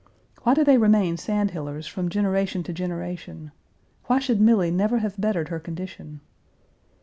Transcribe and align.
Why 0.41 0.55
do 0.55 0.63
they 0.63 0.79
remain 0.79 1.15
Sandhillers 1.17 1.85
from 1.87 2.09
generation 2.09 2.63
to 2.63 2.73
generation? 2.73 3.51
Why 4.05 4.17
should 4.17 4.41
Milly 4.41 4.71
never 4.71 4.97
have 4.97 5.21
bettered 5.21 5.49
her 5.49 5.59
condition? 5.59 6.21